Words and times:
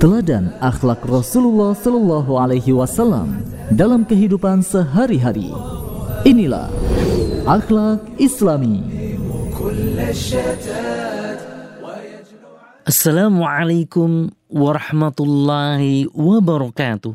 Teladan 0.00 0.56
akhlak 0.64 1.04
Rasulullah 1.04 1.76
Sallallahu 1.76 2.40
Alaihi 2.40 2.72
Wasallam 2.72 3.44
dalam 3.68 4.08
kehidupan 4.08 4.64
sehari-hari. 4.64 5.52
Inilah 6.24 6.72
akhlak 7.44 8.00
Islami. 8.16 8.80
Assalamualaikum 12.88 14.32
warahmatullahi 14.48 16.08
wabarakatuh. 16.08 17.12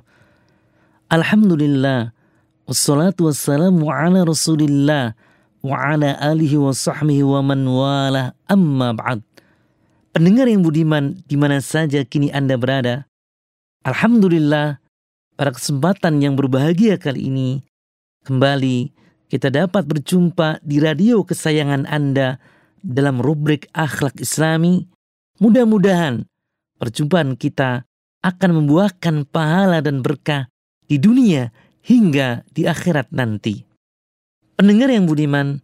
Alhamdulillah. 1.10 2.14
Wassalatu 2.70 3.34
wassalamu 3.34 3.90
ala 3.90 4.22
rasulillah 4.22 5.18
wa 5.66 5.74
ala 5.74 6.14
alihi 6.22 6.62
wa 6.62 6.70
sahbihi 6.70 7.26
wa 7.26 7.42
man 7.42 7.66
wala 7.66 8.38
amma 8.46 8.94
ba'd. 8.94 9.33
Pendengar 10.14 10.46
yang 10.46 10.62
budiman 10.62 11.26
di 11.26 11.34
mana 11.34 11.58
saja 11.58 12.06
kini 12.06 12.30
Anda 12.30 12.54
berada. 12.54 13.10
Alhamdulillah 13.82 14.78
pada 15.34 15.52
kesempatan 15.52 16.22
yang 16.22 16.38
berbahagia 16.38 17.02
kali 17.02 17.34
ini 17.34 17.66
kembali 18.22 18.94
kita 19.34 19.50
dapat 19.50 19.90
berjumpa 19.90 20.62
di 20.62 20.78
radio 20.78 21.26
kesayangan 21.26 21.90
Anda 21.90 22.38
dalam 22.86 23.26
rubrik 23.26 23.68
akhlak 23.74 24.22
Islami 24.22 24.86
Mudah-mudahan 25.42 26.30
perjumpaan 26.78 27.34
kita 27.34 27.90
akan 28.22 28.52
membuahkan 28.62 29.26
pahala 29.26 29.82
dan 29.82 30.06
berkah 30.06 30.46
di 30.86 31.02
dunia 31.02 31.50
hingga 31.82 32.46
di 32.54 32.70
akhirat 32.70 33.10
nanti. 33.10 33.66
Pendengar 34.54 34.94
yang 34.94 35.10
budiman, 35.10 35.58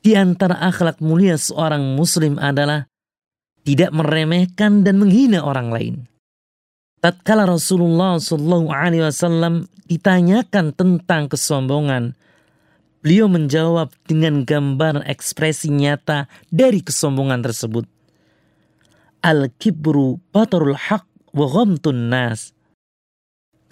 di 0.00 0.16
antara 0.16 0.56
akhlak 0.56 1.04
mulia 1.04 1.36
seorang 1.36 1.94
muslim 1.94 2.40
adalah 2.40 2.88
tidak 3.64 3.90
meremehkan 3.90 4.84
dan 4.84 5.00
menghina 5.00 5.40
orang 5.40 5.72
lain. 5.72 5.94
Tatkala 7.00 7.44
Rasulullah 7.48 8.16
Shallallahu 8.16 8.68
Alaihi 8.72 9.04
Wasallam 9.04 9.68
ditanyakan 9.88 10.72
tentang 10.72 11.28
kesombongan, 11.28 12.16
beliau 13.04 13.28
menjawab 13.28 13.92
dengan 14.08 14.44
gambar 14.48 15.04
ekspresi 15.04 15.68
nyata 15.68 16.28
dari 16.48 16.80
kesombongan 16.80 17.44
tersebut 17.44 17.84
al-kibru 19.24 20.20
batarul 20.28 20.76
haq 20.76 21.08
wa 21.32 21.46
ghamtun 21.48 22.12
nas. 22.12 22.52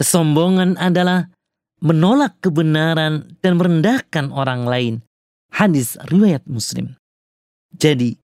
Kesombongan 0.01 0.81
adalah 0.81 1.29
menolak 1.85 2.41
kebenaran 2.41 3.37
dan 3.45 3.61
merendahkan 3.61 4.33
orang 4.33 4.65
lain. 4.65 4.95
Hadis 5.53 6.01
riwayat 6.09 6.49
Muslim. 6.49 6.97
Jadi, 7.77 8.17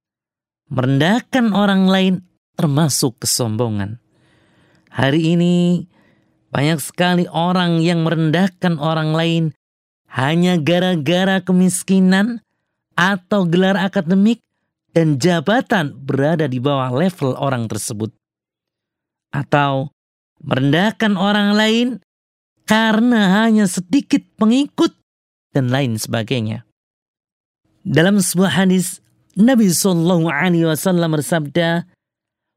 merendahkan 0.69 1.53
orang 1.53 1.89
lain 1.89 2.15
termasuk 2.57 3.21
kesombongan. 3.25 4.01
Hari 4.93 5.37
ini 5.37 5.85
banyak 6.49 6.81
sekali 6.81 7.25
orang 7.29 7.85
yang 7.85 8.05
merendahkan 8.05 8.81
orang 8.81 9.13
lain 9.13 9.45
hanya 10.09 10.57
gara-gara 10.57 11.45
kemiskinan 11.45 12.41
atau 12.97 13.45
gelar 13.45 13.77
akademik 13.77 14.41
dan 14.97 15.21
jabatan 15.21 15.93
berada 15.95 16.49
di 16.49 16.59
bawah 16.59 16.91
level 16.91 17.37
orang 17.37 17.69
tersebut. 17.69 18.11
Atau 19.29 19.93
merendahkan 20.41 21.15
orang 21.15 21.53
lain 21.53 21.89
karena 22.65 23.45
hanya 23.45 23.69
sedikit 23.69 24.25
pengikut 24.41 24.97
dan 25.53 25.69
lain 25.69 26.01
sebagainya. 26.01 26.65
Dalam 27.85 28.21
sebuah 28.21 28.65
hadis 28.65 29.05
Nabi 29.39 29.71
Shallallahu 29.71 30.27
Alaihi 30.27 30.67
Wasallam 30.67 31.15
bersabda, 31.15 31.87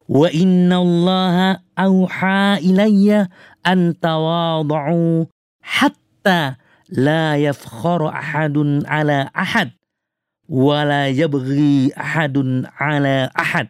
Wa 0.10 0.28
inna 0.34 0.82
Allah 0.82 1.62
auha 1.78 2.58
ilayya 2.58 3.30
an 3.62 3.94
tawadu'u 3.94 5.30
hatta 5.62 6.58
la 6.90 7.38
yafkharu 7.38 8.10
ahadun 8.10 8.82
ala 8.90 9.30
ahad 9.30 9.78
wala 10.50 11.06
yabghi 11.08 11.94
ahadun 11.94 12.66
ala 12.82 13.30
ahad. 13.38 13.70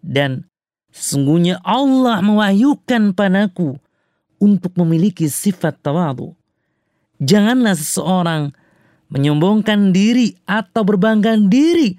Dan 0.00 0.46
sesungguhnya 0.94 1.58
Allah 1.66 2.22
mewahyukan 2.22 3.12
padaku 3.18 3.74
untuk 4.38 4.78
memiliki 4.78 5.26
sifat 5.26 5.82
tawadu. 5.82 6.32
Janganlah 7.20 7.74
seseorang 7.74 8.54
menyombongkan 9.10 9.90
diri 9.90 10.38
atau 10.46 10.86
berbangga 10.86 11.36
diri 11.36 11.98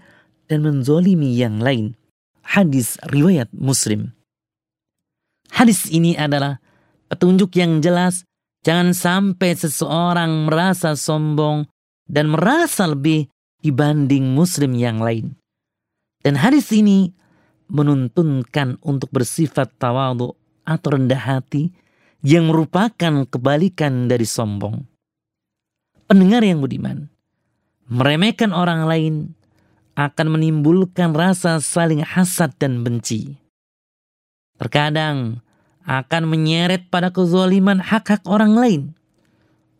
dan 0.51 0.67
menzolimi 0.67 1.31
yang 1.31 1.63
lain 1.63 1.95
hadis 2.43 2.99
riwayat 3.07 3.47
muslim 3.55 4.11
hadis 5.55 5.87
ini 5.87 6.19
adalah 6.19 6.59
petunjuk 7.07 7.55
yang 7.55 7.79
jelas 7.79 8.27
jangan 8.67 8.91
sampai 8.91 9.55
seseorang 9.55 10.51
merasa 10.51 10.93
sombong 10.99 11.71
dan 12.11 12.27
merasa 12.27 12.91
lebih 12.91 13.31
dibanding 13.61 14.33
muslim 14.33 14.73
yang 14.75 14.99
lain. 14.99 15.37
Dan 16.21 16.37
hadis 16.37 16.69
ini 16.73 17.13
menuntunkan 17.71 18.77
untuk 18.83 19.09
bersifat 19.09 19.73
tawadu 19.79 20.37
atau 20.67 20.89
rendah 20.93 21.17
hati 21.17 21.73
yang 22.21 22.51
merupakan 22.51 23.25
kebalikan 23.25 24.05
dari 24.05 24.27
sombong. 24.27 24.85
Pendengar 26.05 26.43
yang 26.45 26.61
budiman, 26.61 27.09
meremehkan 27.87 28.51
orang 28.51 28.85
lain 28.85 29.13
akan 29.97 30.27
menimbulkan 30.39 31.11
rasa 31.15 31.59
saling 31.59 32.03
hasad 32.03 32.55
dan 32.57 32.83
benci. 32.85 33.39
Terkadang 34.57 35.41
akan 35.83 36.23
menyeret 36.29 36.87
pada 36.93 37.09
kezaliman 37.09 37.81
hak-hak 37.81 38.21
orang 38.29 38.53
lain. 38.53 38.81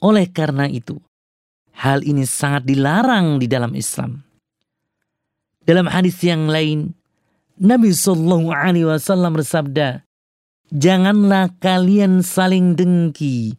Oleh 0.01 0.25
karena 0.25 0.65
itu, 0.65 0.97
Hal 1.81 2.03
ini 2.03 2.27
sangat 2.27 2.67
dilarang 2.67 3.39
di 3.39 3.47
dalam 3.47 3.73
Islam. 3.73 4.21
Dalam 5.65 5.87
hadis 5.87 6.19
yang 6.21 6.45
lain, 6.45 6.93
Nabi 7.57 7.89
Shallallahu 7.89 8.53
Alaihi 8.53 8.85
Wasallam 8.85 9.37
bersabda, 9.37 10.05
janganlah 10.73 11.53
kalian 11.61 12.25
saling 12.25 12.77
dengki, 12.77 13.55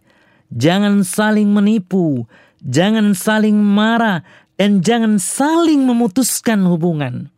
jangan 0.54 1.06
saling 1.06 1.50
menipu, 1.50 2.26
jangan 2.62 3.10
saling 3.14 3.58
marah, 3.58 4.26
dan 4.56 4.84
jangan 4.84 5.16
saling 5.18 5.84
memutuskan 5.84 6.64
hubungan. 6.68 7.32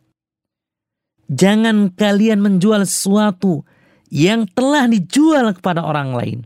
Jangan 1.25 1.89
kalian 1.97 2.41
menjual 2.43 2.85
sesuatu 2.85 3.65
yang 4.13 4.45
telah 4.53 4.85
dijual 4.85 5.49
kepada 5.57 5.81
orang 5.81 6.13
lain. 6.13 6.39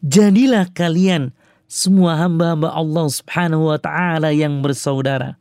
Jadilah 0.00 0.72
kalian 0.72 1.36
semua 1.68 2.16
hamba-hamba 2.20 2.72
Allah 2.72 3.06
Subhanahu 3.08 3.72
wa 3.72 3.78
taala 3.80 4.32
yang 4.32 4.64
bersaudara. 4.64 5.36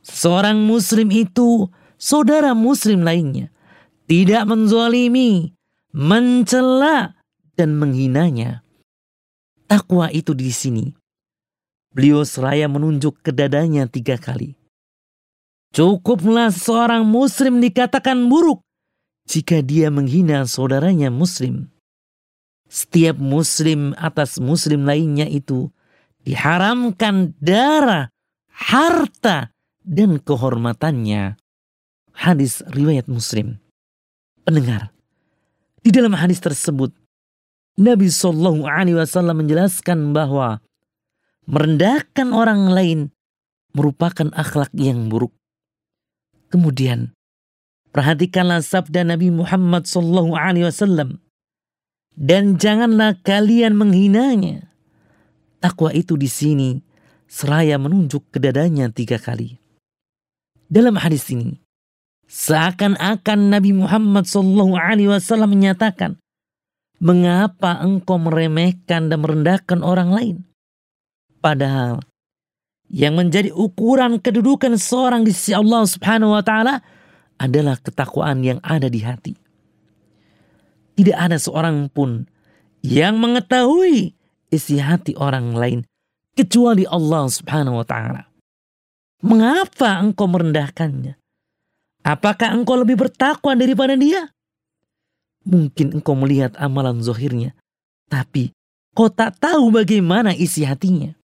Seorang 0.00 0.64
muslim 0.64 1.12
itu 1.12 1.68
saudara 2.00 2.56
muslim 2.56 3.04
lainnya, 3.04 3.52
tidak 4.08 4.48
menzalimi, 4.48 5.52
mencela 5.92 7.20
dan 7.56 7.76
menghinanya. 7.76 8.64
Takwa 9.68 10.08
itu 10.08 10.32
di 10.32 10.50
sini. 10.50 10.99
Beliau 11.90 12.22
seraya 12.22 12.70
menunjuk 12.70 13.18
ke 13.22 13.34
dadanya 13.34 13.90
tiga 13.90 14.14
kali. 14.14 14.54
Cukuplah 15.74 16.50
seorang 16.50 17.06
muslim 17.06 17.62
dikatakan 17.62 18.26
buruk 18.26 18.62
jika 19.26 19.62
dia 19.62 19.86
menghina 19.90 20.42
saudaranya 20.46 21.10
muslim 21.10 21.70
setiap 22.70 23.18
muslim 23.18 23.92
atas 23.98 24.38
muslim 24.38 24.86
lainnya 24.86 25.26
itu 25.26 25.74
diharamkan 26.22 27.34
darah, 27.42 28.14
harta, 28.46 29.50
dan 29.82 30.22
kehormatannya. 30.22 31.34
Hadis 32.14 32.62
riwayat 32.70 33.10
muslim. 33.10 33.58
Pendengar, 34.46 34.94
di 35.82 35.90
dalam 35.90 36.14
hadis 36.14 36.38
tersebut, 36.38 36.94
Nabi 37.74 38.06
Shallallahu 38.06 38.68
Alaihi 38.70 38.96
Wasallam 38.96 39.42
menjelaskan 39.42 40.14
bahwa 40.14 40.62
merendahkan 41.50 42.30
orang 42.30 42.70
lain 42.70 43.00
merupakan 43.74 44.30
akhlak 44.38 44.70
yang 44.78 45.10
buruk. 45.10 45.34
Kemudian, 46.50 47.10
perhatikanlah 47.90 48.62
sabda 48.62 49.02
Nabi 49.02 49.34
Muhammad 49.34 49.86
Wasallam 49.90 51.18
dan 52.14 52.54
janganlah 52.58 53.18
kalian 53.26 53.74
menghinanya. 53.74 54.70
Takwa 55.58 55.92
itu 55.92 56.16
di 56.16 56.30
sini 56.30 56.80
seraya 57.26 57.76
menunjuk 57.76 58.30
ke 58.30 58.38
dadanya 58.40 58.88
tiga 58.90 59.20
kali. 59.20 59.58
Dalam 60.70 60.98
hadis 60.98 61.26
ini, 61.34 61.58
seakan-akan 62.30 63.50
Nabi 63.50 63.74
Muhammad 63.74 64.24
SAW 64.26 64.70
menyatakan, 65.50 66.14
mengapa 67.02 67.82
engkau 67.82 68.22
meremehkan 68.22 69.10
dan 69.10 69.18
merendahkan 69.18 69.82
orang 69.82 70.10
lain? 70.14 70.36
Padahal 71.40 72.04
yang 72.90 73.16
menjadi 73.16 73.54
ukuran 73.54 74.20
kedudukan 74.20 74.76
seorang 74.76 75.24
di 75.24 75.32
sisi 75.32 75.56
Allah 75.56 75.88
Subhanahu 75.88 76.36
wa 76.36 76.44
taala 76.44 76.84
adalah 77.40 77.80
ketakwaan 77.80 78.44
yang 78.44 78.58
ada 78.60 78.92
di 78.92 79.00
hati. 79.00 79.32
Tidak 81.00 81.16
ada 81.16 81.40
seorang 81.40 81.88
pun 81.88 82.28
yang 82.84 83.16
mengetahui 83.16 84.12
isi 84.52 84.76
hati 84.76 85.16
orang 85.16 85.56
lain 85.56 85.80
kecuali 86.36 86.84
Allah 86.84 87.24
Subhanahu 87.30 87.80
wa 87.80 87.86
taala. 87.88 88.28
Mengapa 89.24 90.00
engkau 90.00 90.28
merendahkannya? 90.28 91.16
Apakah 92.04 92.56
engkau 92.56 92.80
lebih 92.80 92.96
bertakwa 92.96 93.52
daripada 93.52 93.92
dia? 93.96 94.32
Mungkin 95.44 96.00
engkau 96.00 96.16
melihat 96.16 96.56
amalan 96.56 97.00
zohirnya, 97.00 97.56
tapi 98.08 98.52
kau 98.96 99.12
tak 99.12 99.36
tahu 99.40 99.72
bagaimana 99.72 100.32
isi 100.32 100.64
hatinya. 100.64 101.19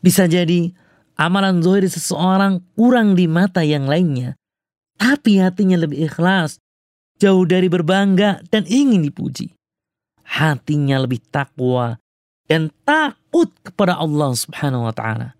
Bisa 0.00 0.28
jadi 0.28 0.70
amalan 1.16 1.64
zohir 1.64 1.88
seseorang 1.88 2.60
kurang 2.76 3.16
di 3.16 3.24
mata 3.26 3.64
yang 3.64 3.88
lainnya, 3.88 4.36
tapi 4.96 5.40
hatinya 5.40 5.80
lebih 5.80 6.08
ikhlas, 6.08 6.60
jauh 7.20 7.44
dari 7.48 7.68
berbangga 7.68 8.44
dan 8.52 8.64
ingin 8.68 9.04
dipuji. 9.04 9.52
Hatinya 10.26 11.00
lebih 11.00 11.22
takwa 11.32 11.96
dan 12.46 12.70
takut 12.84 13.50
kepada 13.64 13.96
Allah 13.96 14.30
Subhanahu 14.36 14.86
wa 14.86 14.94
taala. 14.94 15.34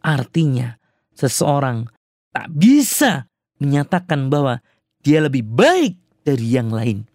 Artinya, 0.00 0.78
seseorang 1.16 1.90
tak 2.30 2.46
bisa 2.52 3.26
menyatakan 3.58 4.28
bahwa 4.28 4.60
dia 5.02 5.24
lebih 5.24 5.42
baik 5.42 5.96
dari 6.22 6.46
yang 6.46 6.70
lain. 6.70 7.06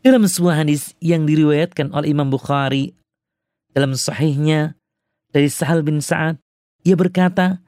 Dalam 0.00 0.24
sebuah 0.24 0.64
hadis 0.64 0.96
yang 1.04 1.28
diriwayatkan 1.28 1.92
oleh 1.92 2.16
Imam 2.16 2.32
Bukhari 2.32 2.96
dalam 3.76 3.92
sahihnya 3.92 4.79
dari 5.30 5.48
Sahal 5.50 5.82
bin 5.86 6.02
Sa'ad, 6.02 6.38
ia 6.82 6.94
berkata, 6.98 7.62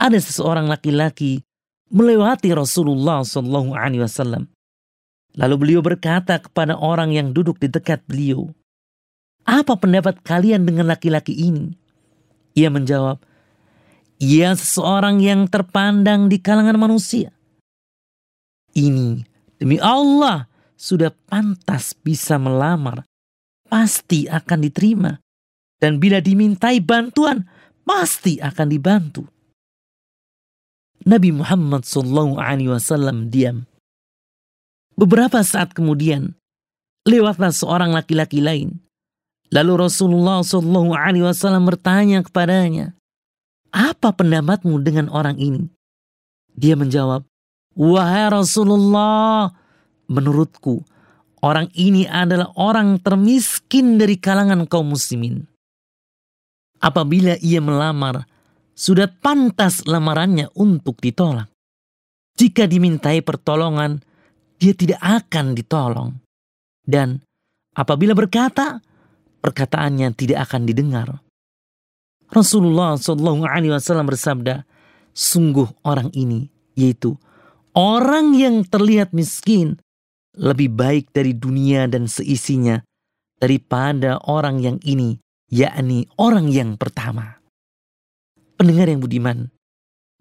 ada 0.00 0.18
seseorang 0.18 0.66
laki-laki 0.70 1.44
melewati 1.90 2.54
Rasulullah 2.54 3.20
Shallallahu 3.26 3.74
Alaihi 3.74 4.02
Wasallam. 4.02 4.48
Lalu 5.38 5.54
beliau 5.58 5.80
berkata 5.82 6.38
kepada 6.42 6.74
orang 6.74 7.14
yang 7.14 7.30
duduk 7.30 7.58
di 7.62 7.70
dekat 7.70 8.02
beliau, 8.06 8.50
apa 9.46 9.78
pendapat 9.78 10.22
kalian 10.22 10.66
dengan 10.66 10.90
laki-laki 10.90 11.34
ini? 11.34 11.74
Ia 12.58 12.66
menjawab, 12.70 13.22
ia 14.18 14.50
seseorang 14.52 15.22
yang 15.22 15.46
terpandang 15.46 16.26
di 16.26 16.42
kalangan 16.42 16.76
manusia. 16.76 17.30
Ini 18.74 19.22
demi 19.58 19.78
Allah 19.78 20.50
sudah 20.74 21.14
pantas 21.30 21.94
bisa 21.94 22.38
melamar, 22.38 23.06
pasti 23.66 24.26
akan 24.26 24.58
diterima. 24.66 25.12
Dan 25.80 25.96
bila 25.96 26.20
dimintai 26.20 26.84
bantuan, 26.84 27.48
pasti 27.82 28.36
akan 28.36 28.66
dibantu. 28.68 29.24
Nabi 31.08 31.32
Muhammad 31.32 31.88
SAW 31.88 33.26
diam. 33.32 33.64
Beberapa 34.94 35.40
saat 35.40 35.72
kemudian, 35.72 36.36
lewatlah 37.08 37.56
seorang 37.56 37.96
laki-laki 37.96 38.44
lain 38.44 38.76
Lalu 39.50 39.82
Rasulullah 39.82 40.46
Wasallam 40.46 41.66
bertanya 41.66 42.22
kepadanya, 42.22 42.94
apa 43.74 44.14
pendapatmu 44.14 44.78
dengan 44.78 45.10
orang 45.10 45.42
ini? 45.42 45.66
Dia 46.54 46.78
menjawab, 46.78 47.26
wahai 47.74 48.30
Rasulullah, 48.30 49.50
menurutku 50.06 50.86
orang 51.42 51.66
ini 51.74 52.06
adalah 52.06 52.54
orang 52.54 53.02
termiskin 53.02 53.98
dari 53.98 54.14
kalangan 54.22 54.70
kaum 54.70 54.94
muslimin. 54.94 55.49
Apabila 56.80 57.36
ia 57.44 57.60
melamar, 57.60 58.24
sudah 58.72 59.06
pantas 59.08 59.84
lamarannya 59.84 60.48
untuk 60.56 60.96
ditolak. 61.04 61.52
Jika 62.40 62.64
dimintai 62.64 63.20
pertolongan, 63.20 64.00
dia 64.56 64.72
tidak 64.72 65.00
akan 65.04 65.52
ditolong. 65.52 66.10
Dan 66.80 67.20
apabila 67.76 68.16
berkata, 68.16 68.80
perkataannya 69.44 70.16
tidak 70.16 70.48
akan 70.48 70.64
didengar. 70.64 71.20
Rasulullah 72.32 72.96
Wasallam 72.96 74.08
bersabda, 74.08 74.64
sungguh 75.12 75.84
orang 75.84 76.08
ini 76.14 76.48
yaitu 76.78 77.18
orang 77.74 78.32
yang 78.38 78.62
terlihat 78.64 79.12
miskin 79.12 79.76
lebih 80.38 80.72
baik 80.72 81.10
dari 81.10 81.34
dunia 81.34 81.90
dan 81.90 82.06
seisinya 82.06 82.80
daripada 83.36 84.22
orang 84.30 84.62
yang 84.62 84.78
ini, 84.86 85.18
yakni 85.50 86.06
orang 86.16 86.48
yang 86.48 86.78
pertama. 86.78 87.42
Pendengar 88.54 88.86
yang 88.88 89.02
budiman, 89.02 89.50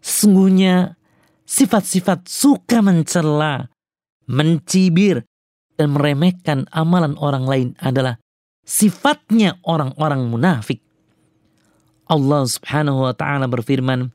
sesungguhnya 0.02 0.98
sifat-sifat 1.46 2.26
suka 2.26 2.82
mencela, 2.82 3.70
mencibir, 4.26 5.24
dan 5.80 5.96
meremehkan 5.96 6.68
amalan 6.76 7.16
orang 7.16 7.46
lain 7.48 7.70
adalah 7.80 8.20
sifatnya 8.68 9.56
orang-orang 9.64 10.28
munafik. 10.28 10.84
Allah 12.10 12.44
Subhanahu 12.44 13.08
wa 13.08 13.14
taala 13.16 13.48
berfirman, 13.48 14.12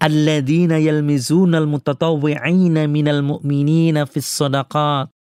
"Alladzina 0.00 0.80
yalmizuna 0.80 1.60
al-mutatawwi'ina 1.60 2.88
minal 2.88 3.20
mu'minina 3.20 4.08
fis 4.08 4.24
shadaqat 4.24 5.12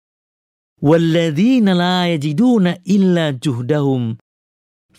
walladzina 0.81 1.77
la 1.77 2.09
yajiduna 2.09 2.81
illa 2.89 3.37
juhdahum 3.37 4.17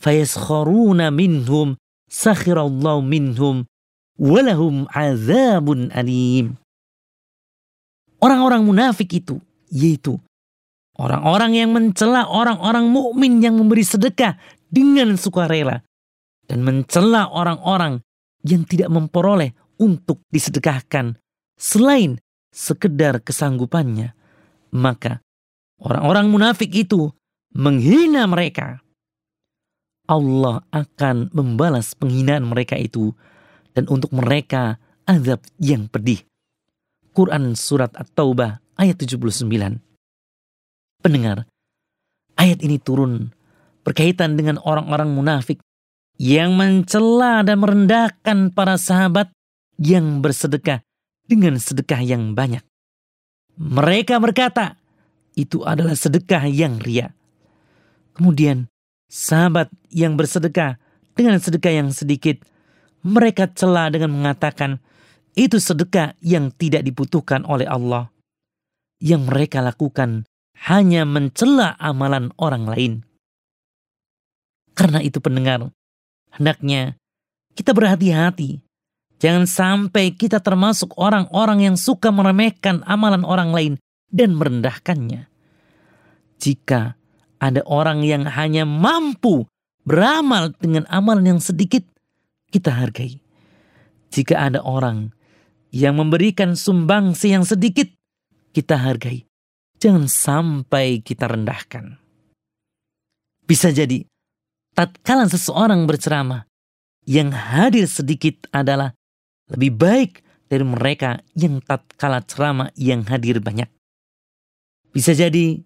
fayaskharuna 0.02 1.14
minhum 1.14 1.78
sakhirallahu 2.10 3.06
minhum 3.06 3.70
walahum 4.18 4.90
azabun 4.90 5.94
alim." 5.94 6.58
Orang-orang 8.22 8.66
munafik 8.66 9.14
itu 9.14 9.38
yaitu 9.72 10.18
Orang-orang 11.02 11.56
yang 11.58 11.72
mencela 11.72 12.28
orang-orang 12.28 12.86
mukmin 12.92 13.40
yang 13.40 13.56
memberi 13.56 13.82
sedekah 13.82 14.36
dengan 14.68 15.16
sukarela 15.16 15.82
dan 16.46 16.62
mencela 16.62 17.32
orang-orang 17.32 18.04
yang 18.44 18.68
tidak 18.68 18.92
memperoleh 18.92 19.56
untuk 19.80 20.22
disedekahkan 20.30 21.16
selain 21.56 22.20
sekedar 22.52 23.24
kesanggupannya, 23.24 24.12
maka 24.76 25.24
orang-orang 25.80 26.28
munafik 26.28 26.70
itu 26.76 27.10
menghina 27.56 28.28
mereka. 28.28 28.81
Allah 30.12 30.60
akan 30.76 31.32
membalas 31.32 31.96
penghinaan 31.96 32.44
mereka 32.44 32.76
itu 32.76 33.16
dan 33.72 33.88
untuk 33.88 34.12
mereka 34.12 34.76
azab 35.08 35.40
yang 35.56 35.88
pedih. 35.88 36.28
Quran 37.16 37.56
Surat 37.56 37.96
At-Taubah 37.96 38.60
ayat 38.76 39.00
79 39.00 39.80
Pendengar, 41.00 41.48
ayat 42.36 42.60
ini 42.60 42.76
turun 42.78 43.32
berkaitan 43.88 44.36
dengan 44.36 44.60
orang-orang 44.62 45.16
munafik 45.16 45.64
yang 46.22 46.54
mencela 46.54 47.42
dan 47.42 47.58
merendahkan 47.58 48.54
para 48.54 48.78
sahabat 48.78 49.34
yang 49.82 50.22
bersedekah 50.22 50.86
dengan 51.26 51.58
sedekah 51.58 52.04
yang 52.06 52.38
banyak. 52.38 52.62
Mereka 53.58 54.22
berkata, 54.22 54.78
itu 55.36 55.64
adalah 55.68 55.98
sedekah 55.98 56.48
yang 56.48 56.80
ria. 56.80 57.12
Kemudian, 58.16 58.71
sahabat 59.12 59.68
yang 59.92 60.16
bersedekah 60.16 60.80
dengan 61.12 61.38
sedekah 61.44 61.84
yang 61.84 61.92
sedikit, 61.92 62.40
mereka 63.04 63.52
cela 63.52 63.92
dengan 63.92 64.16
mengatakan, 64.16 64.80
itu 65.36 65.60
sedekah 65.60 66.16
yang 66.24 66.52
tidak 66.56 66.88
dibutuhkan 66.88 67.44
oleh 67.44 67.68
Allah. 67.68 68.08
Yang 69.04 69.22
mereka 69.28 69.60
lakukan 69.60 70.24
hanya 70.72 71.04
mencela 71.04 71.76
amalan 71.82 72.32
orang 72.40 72.64
lain. 72.70 72.94
Karena 74.72 75.04
itu 75.04 75.20
pendengar, 75.20 75.68
hendaknya 76.32 76.96
kita 77.58 77.76
berhati-hati. 77.76 78.64
Jangan 79.22 79.46
sampai 79.46 80.18
kita 80.18 80.42
termasuk 80.42 80.98
orang-orang 80.98 81.70
yang 81.70 81.76
suka 81.78 82.10
meremehkan 82.10 82.82
amalan 82.90 83.22
orang 83.22 83.54
lain 83.54 83.74
dan 84.10 84.34
merendahkannya. 84.34 85.30
Jika 86.42 86.98
ada 87.42 87.66
orang 87.66 88.06
yang 88.06 88.30
hanya 88.30 88.70
mampu 88.70 89.50
beramal 89.82 90.54
dengan 90.62 90.86
amalan 90.94 91.36
yang 91.36 91.42
sedikit, 91.42 91.82
kita 92.54 92.70
hargai. 92.70 93.18
Jika 94.14 94.38
ada 94.38 94.62
orang 94.62 95.10
yang 95.74 95.98
memberikan 95.98 96.54
sumbangsi 96.54 97.34
yang 97.34 97.42
sedikit, 97.42 97.90
kita 98.54 98.78
hargai. 98.78 99.26
Jangan 99.82 100.06
sampai 100.06 101.02
kita 101.02 101.26
rendahkan. 101.26 101.98
Bisa 103.50 103.74
jadi, 103.74 104.06
tatkala 104.78 105.26
seseorang 105.26 105.90
berceramah, 105.90 106.46
yang 107.10 107.34
hadir 107.34 107.90
sedikit 107.90 108.46
adalah 108.54 108.94
lebih 109.50 109.74
baik 109.74 110.22
dari 110.46 110.62
mereka 110.62 111.26
yang 111.34 111.58
tatkala 111.66 112.22
ceramah 112.22 112.70
yang 112.78 113.02
hadir 113.10 113.42
banyak. 113.42 113.68
Bisa 114.94 115.18
jadi, 115.18 115.58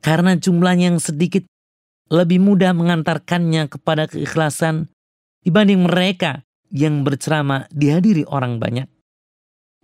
karena 0.00 0.36
jumlahnya 0.36 0.96
yang 0.96 1.00
sedikit, 1.00 1.44
lebih 2.10 2.42
mudah 2.42 2.74
mengantarkannya 2.74 3.70
kepada 3.70 4.10
keikhlasan 4.10 4.90
dibanding 5.46 5.86
mereka 5.86 6.42
yang 6.72 7.06
berceramah 7.06 7.70
dihadiri 7.70 8.26
orang 8.26 8.58
banyak. 8.58 8.88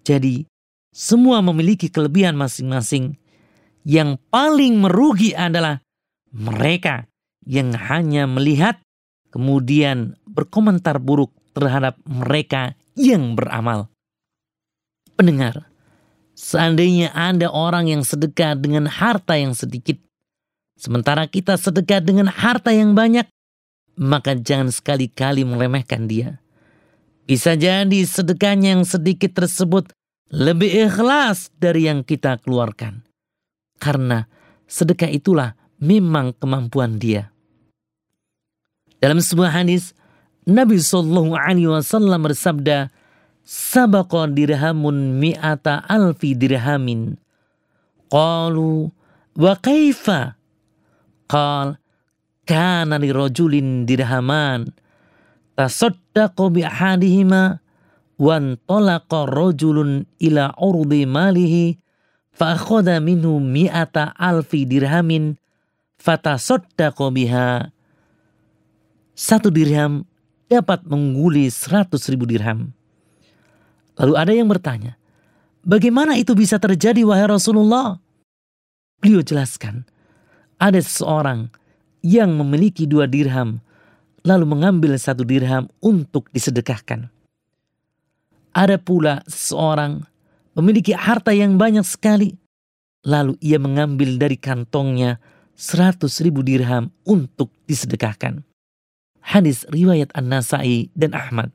Jadi, 0.02 0.46
semua 0.94 1.44
memiliki 1.44 1.92
kelebihan 1.92 2.38
masing-masing. 2.38 3.18
Yang 3.86 4.18
paling 4.32 4.82
merugi 4.82 5.30
adalah 5.36 5.78
mereka 6.34 7.06
yang 7.46 7.70
hanya 7.76 8.26
melihat 8.26 8.82
kemudian 9.30 10.18
berkomentar 10.26 10.98
buruk 10.98 11.30
terhadap 11.54 12.00
mereka 12.08 12.74
yang 12.98 13.38
beramal. 13.38 13.92
Pendengar, 15.14 15.70
seandainya 16.36 17.14
Anda 17.14 17.48
orang 17.48 17.88
yang 17.88 18.02
sedekah 18.02 18.58
dengan 18.58 18.90
harta 18.90 19.38
yang 19.38 19.56
sedikit, 19.56 19.96
sementara 20.76 21.26
kita 21.26 21.56
sedekah 21.56 22.04
dengan 22.04 22.28
harta 22.28 22.70
yang 22.70 22.92
banyak, 22.94 23.26
maka 23.96 24.36
jangan 24.36 24.68
sekali-kali 24.68 25.42
meremehkan 25.42 26.06
dia. 26.06 26.38
Bisa 27.26 27.58
jadi 27.58 28.06
sedekahnya 28.06 28.78
yang 28.78 28.84
sedikit 28.86 29.34
tersebut 29.34 29.90
lebih 30.30 30.86
ikhlas 30.86 31.50
dari 31.58 31.90
yang 31.90 32.06
kita 32.06 32.38
keluarkan. 32.38 33.02
Karena 33.82 34.30
sedekah 34.70 35.10
itulah 35.10 35.58
memang 35.82 36.36
kemampuan 36.38 37.02
dia. 37.02 37.34
Dalam 39.02 39.20
sebuah 39.20 39.52
hadis, 39.52 39.92
Nabi 40.46 40.78
Shallallahu 40.78 41.34
Alaihi 41.34 41.68
Wasallam 41.68 42.30
bersabda, 42.30 42.88
"Sabaqa 43.42 44.30
dirhamun 44.30 45.18
mi'ata 45.18 45.82
alfi 45.84 46.38
dirhamin." 46.38 47.18
Qalu, 48.06 48.88
wa 49.34 49.52
kaifa? 49.58 50.38
Qal, 51.26 51.78
kana 52.46 52.96
li 53.02 53.10
rajulin 53.10 53.84
dirhaman 53.84 54.70
tasaddaqu 55.58 56.54
bi 56.54 56.62
ahadihima 56.62 57.58
wan 58.20 58.60
talaqa 58.68 59.26
rajulun 59.26 60.06
ila 60.22 60.54
urdi 60.60 61.02
malihi 61.04 61.76
fa 62.30 62.54
akhadha 62.54 63.02
minhu 63.02 63.42
mi'ata 63.42 64.14
alfi 64.14 64.68
dirhamin 64.68 65.34
fatasaddaqa 65.98 67.06
biha 67.10 67.72
satu 69.16 69.48
dirham 69.48 70.04
dapat 70.46 70.84
mengguli 70.86 71.48
seratus 71.50 72.06
ribu 72.12 72.28
dirham. 72.28 72.70
Lalu 73.96 74.12
ada 74.14 74.32
yang 74.36 74.46
bertanya, 74.46 75.00
bagaimana 75.64 76.20
itu 76.20 76.36
bisa 76.36 76.60
terjadi 76.60 77.00
wahai 77.02 77.24
Rasulullah? 77.24 77.96
Beliau 79.00 79.24
jelaskan, 79.24 79.88
ada 80.56 80.80
seseorang 80.80 81.52
yang 82.00 82.32
memiliki 82.36 82.88
dua 82.88 83.04
dirham 83.04 83.60
lalu 84.26 84.44
mengambil 84.44 84.98
satu 84.98 85.22
dirham 85.22 85.70
untuk 85.78 86.26
disedekahkan. 86.34 87.06
Ada 88.50 88.80
pula 88.80 89.22
seseorang 89.30 90.02
memiliki 90.58 90.90
harta 90.96 91.30
yang 91.30 91.54
banyak 91.54 91.86
sekali, 91.86 92.34
lalu 93.06 93.38
ia 93.38 93.62
mengambil 93.62 94.18
dari 94.18 94.34
kantongnya 94.34 95.22
seratus 95.54 96.18
ribu 96.18 96.42
dirham 96.42 96.90
untuk 97.06 97.54
disedekahkan. 97.70 98.42
Hadis 99.22 99.62
riwayat 99.70 100.10
An-Nasai 100.14 100.90
dan 100.96 101.14
Ahmad. 101.14 101.54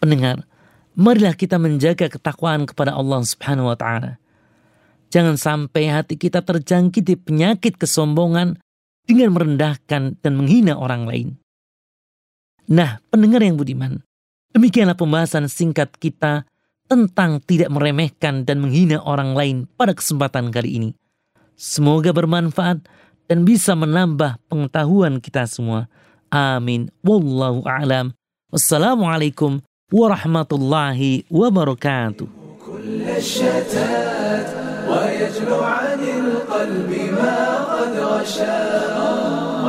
Pendengar, 0.00 0.44
marilah 0.92 1.32
kita 1.32 1.56
menjaga 1.56 2.12
ketakwaan 2.12 2.68
kepada 2.68 2.92
Allah 2.92 3.24
Subhanahu 3.24 3.72
wa 3.72 3.76
taala. 3.78 4.20
Jangan 5.14 5.38
sampai 5.38 5.94
hati 5.94 6.18
kita 6.18 6.42
terjangkiti 6.42 7.14
penyakit 7.14 7.78
kesombongan 7.78 8.58
dengan 9.06 9.30
merendahkan 9.30 10.18
dan 10.18 10.32
menghina 10.34 10.74
orang 10.74 11.06
lain. 11.06 11.28
Nah, 12.66 12.98
pendengar 13.14 13.38
yang 13.46 13.54
budiman, 13.54 14.02
demikianlah 14.50 14.98
pembahasan 14.98 15.46
singkat 15.46 15.94
kita 16.02 16.42
tentang 16.90 17.38
tidak 17.46 17.70
meremehkan 17.70 18.42
dan 18.42 18.58
menghina 18.58 18.98
orang 19.06 19.38
lain 19.38 19.56
pada 19.78 19.94
kesempatan 19.94 20.50
kali 20.50 20.82
ini. 20.82 20.90
Semoga 21.54 22.10
bermanfaat 22.10 22.82
dan 23.30 23.46
bisa 23.46 23.78
menambah 23.78 24.42
pengetahuan 24.50 25.22
kita 25.22 25.46
semua. 25.46 25.86
Amin. 26.26 26.90
Wallahu 27.06 27.62
a'lam. 27.62 28.10
Wassalamualaikum 28.50 29.62
warahmatullahi 29.94 31.22
wabarakatuh. 31.30 32.26
ويجلو 34.96 35.62
عن 35.62 36.00
القلب 36.00 36.90
ما 37.12 37.64
قد 37.74 37.98
غشاه 37.98 39.64